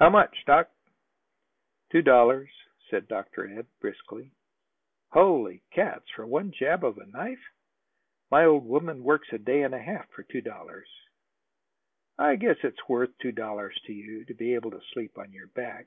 "How 0.00 0.10
much, 0.10 0.44
Doc?" 0.46 0.68
"Two 1.90 2.02
dollars," 2.02 2.50
said 2.90 3.06
Dr. 3.06 3.46
Ed 3.56 3.68
briskly. 3.78 4.32
"Holy 5.12 5.62
cats! 5.70 6.10
For 6.10 6.26
one 6.26 6.50
jab 6.50 6.82
of 6.84 6.98
a 6.98 7.06
knife! 7.06 7.52
My 8.32 8.46
old 8.46 8.64
woman 8.64 9.04
works 9.04 9.28
a 9.32 9.38
day 9.38 9.62
and 9.62 9.72
a 9.72 9.78
half 9.78 10.10
for 10.10 10.24
two 10.24 10.40
dollars." 10.40 10.88
"I 12.18 12.34
guess 12.34 12.56
it's 12.64 12.88
worth 12.88 13.16
two 13.18 13.30
dollars 13.30 13.80
to 13.84 13.92
you 13.92 14.24
to 14.24 14.34
be 14.34 14.54
able 14.54 14.72
to 14.72 14.82
sleep 14.90 15.16
on 15.16 15.30
your 15.32 15.46
back." 15.46 15.86